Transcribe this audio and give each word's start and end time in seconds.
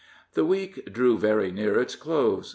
The 0.33 0.43
week 0.43 0.91
drew 0.91 1.19
very 1.19 1.51
near 1.51 1.79
its 1.79 1.95
close. 1.95 2.49